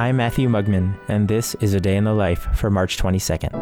I'm 0.00 0.16
Matthew 0.16 0.48
Mugmon, 0.48 0.98
and 1.08 1.28
this 1.28 1.54
is 1.56 1.74
A 1.74 1.78
Day 1.78 1.94
in 1.94 2.04
the 2.04 2.14
Life 2.14 2.48
for 2.54 2.70
March 2.70 2.96
22nd. 2.96 3.52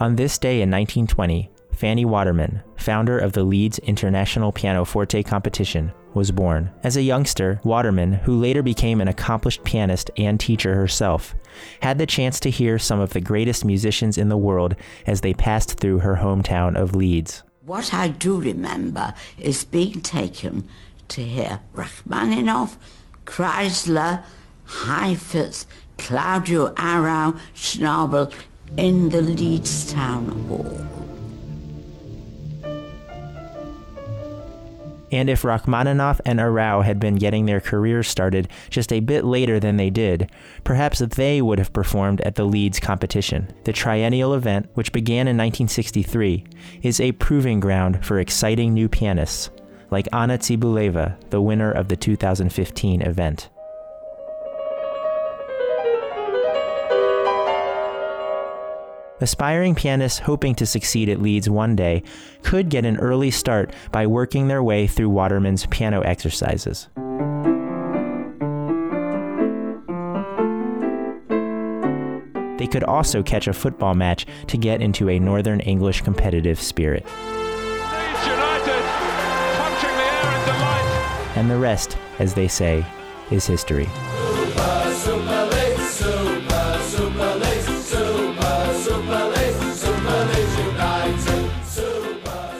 On 0.00 0.16
this 0.16 0.38
day 0.38 0.62
in 0.62 0.70
1920, 0.70 1.50
Fanny 1.74 2.06
Waterman, 2.06 2.62
founder 2.76 3.18
of 3.18 3.34
the 3.34 3.44
Leeds 3.44 3.78
International 3.80 4.50
Pianoforte 4.50 5.22
Competition, 5.22 5.92
was 6.14 6.30
born. 6.30 6.70
As 6.84 6.96
a 6.96 7.02
youngster, 7.02 7.60
Waterman, 7.64 8.14
who 8.14 8.40
later 8.40 8.62
became 8.62 9.02
an 9.02 9.08
accomplished 9.08 9.62
pianist 9.62 10.10
and 10.16 10.40
teacher 10.40 10.74
herself, 10.74 11.34
had 11.82 11.98
the 11.98 12.06
chance 12.06 12.40
to 12.40 12.50
hear 12.50 12.78
some 12.78 12.98
of 12.98 13.12
the 13.12 13.20
greatest 13.20 13.62
musicians 13.62 14.16
in 14.16 14.30
the 14.30 14.38
world 14.38 14.74
as 15.06 15.20
they 15.20 15.34
passed 15.34 15.78
through 15.78 15.98
her 15.98 16.16
hometown 16.16 16.80
of 16.80 16.96
Leeds. 16.96 17.42
What 17.66 17.92
I 17.92 18.08
do 18.08 18.40
remember 18.40 19.12
is 19.36 19.64
being 19.64 20.00
taken 20.00 20.66
to 21.08 21.22
hear 21.22 21.60
Rachmaninoff, 21.74 22.78
Kreisler, 23.24 24.22
Heifetz, 24.64 25.66
Claudio 25.98 26.72
Arrau, 26.74 27.38
Schnabel 27.54 28.32
in 28.76 29.10
the 29.10 29.22
Leeds 29.22 29.92
Town 29.92 30.28
Hall. 30.48 30.86
And 35.14 35.30
if 35.30 35.44
Rachmaninoff 35.44 36.20
and 36.24 36.40
Arrau 36.40 36.82
had 36.82 36.98
been 36.98 37.14
getting 37.14 37.46
their 37.46 37.60
careers 37.60 38.08
started 38.08 38.48
just 38.68 38.92
a 38.92 38.98
bit 38.98 39.24
later 39.24 39.60
than 39.60 39.76
they 39.76 39.88
did, 39.88 40.28
perhaps 40.64 40.98
they 40.98 41.40
would 41.40 41.60
have 41.60 41.72
performed 41.72 42.20
at 42.22 42.34
the 42.34 42.44
Leeds 42.44 42.80
competition. 42.80 43.48
The 43.62 43.72
triennial 43.72 44.34
event, 44.34 44.70
which 44.74 44.90
began 44.90 45.28
in 45.28 45.36
1963, 45.36 46.44
is 46.82 46.98
a 46.98 47.12
proving 47.12 47.60
ground 47.60 48.04
for 48.04 48.18
exciting 48.18 48.74
new 48.74 48.88
pianists, 48.88 49.50
like 49.90 50.08
Anna 50.12 50.38
Tsibuleva, 50.38 51.16
the 51.30 51.40
winner 51.40 51.70
of 51.70 51.88
the 51.88 51.96
2015 51.96 53.02
event. 53.02 53.50
Aspiring 59.20 59.74
pianists 59.74 60.18
hoping 60.18 60.54
to 60.56 60.66
succeed 60.66 61.08
at 61.08 61.22
Leeds 61.22 61.48
one 61.48 61.76
day 61.76 62.02
could 62.42 62.68
get 62.68 62.84
an 62.84 62.98
early 62.98 63.30
start 63.30 63.72
by 63.92 64.06
working 64.06 64.48
their 64.48 64.62
way 64.62 64.86
through 64.86 65.08
Waterman's 65.08 65.66
piano 65.66 66.00
exercises. 66.00 66.88
They 72.58 72.66
could 72.66 72.84
also 72.84 73.22
catch 73.22 73.46
a 73.46 73.52
football 73.52 73.94
match 73.94 74.26
to 74.48 74.56
get 74.56 74.82
into 74.82 75.08
a 75.08 75.18
Northern 75.18 75.60
English 75.60 76.00
competitive 76.00 76.60
spirit. 76.60 77.06
And 81.36 81.50
the 81.50 81.58
rest, 81.58 81.96
as 82.18 82.34
they 82.34 82.48
say, 82.48 82.84
is 83.30 83.46
history. 83.46 83.88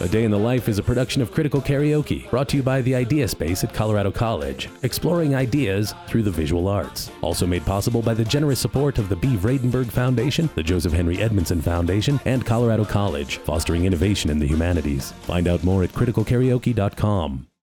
A 0.00 0.08
Day 0.08 0.24
in 0.24 0.32
the 0.32 0.38
Life 0.38 0.68
is 0.68 0.80
a 0.80 0.82
production 0.82 1.22
of 1.22 1.30
Critical 1.30 1.62
Karaoke, 1.62 2.28
brought 2.28 2.48
to 2.48 2.56
you 2.56 2.62
by 2.64 2.82
the 2.82 2.92
Idea 2.92 3.28
Space 3.28 3.62
at 3.62 3.72
Colorado 3.72 4.10
College, 4.10 4.68
exploring 4.82 5.36
ideas 5.36 5.94
through 6.08 6.24
the 6.24 6.30
visual 6.30 6.66
arts. 6.66 7.08
Also 7.20 7.46
made 7.46 7.64
possible 7.64 8.02
by 8.02 8.12
the 8.12 8.24
generous 8.24 8.58
support 8.58 8.98
of 8.98 9.08
the 9.08 9.14
Bee 9.14 9.36
Vradenburg 9.36 9.86
Foundation, 9.86 10.50
the 10.56 10.62
Joseph 10.62 10.92
Henry 10.92 11.18
Edmondson 11.22 11.62
Foundation, 11.62 12.18
and 12.24 12.44
Colorado 12.44 12.84
College, 12.84 13.36
fostering 13.38 13.84
innovation 13.84 14.28
in 14.28 14.40
the 14.40 14.46
humanities. 14.46 15.12
Find 15.22 15.46
out 15.46 15.62
more 15.62 15.84
at 15.84 15.92
criticalkaraoke.com. 15.92 17.46